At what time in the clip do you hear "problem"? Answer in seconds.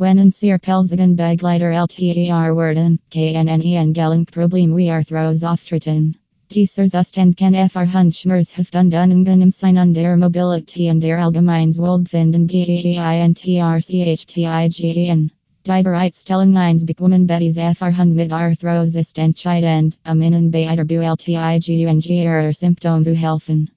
4.26-4.72